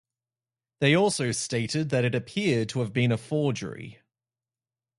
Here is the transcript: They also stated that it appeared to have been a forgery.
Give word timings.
They 0.79 0.95
also 0.95 1.31
stated 1.31 1.89
that 1.91 2.03
it 2.05 2.15
appeared 2.15 2.69
to 2.69 2.79
have 2.79 2.91
been 2.91 3.11
a 3.11 3.19
forgery. 3.19 3.99